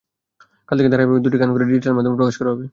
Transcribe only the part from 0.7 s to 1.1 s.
থেকে